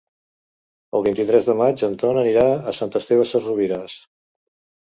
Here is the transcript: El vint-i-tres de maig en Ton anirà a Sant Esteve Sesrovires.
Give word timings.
El 0.99 1.03
vint-i-tres 1.07 1.49
de 1.51 1.55
maig 1.59 1.83
en 1.89 1.95
Ton 2.05 2.21
anirà 2.23 2.47
a 2.73 2.75
Sant 2.79 2.97
Esteve 3.01 3.29
Sesrovires. 3.33 3.99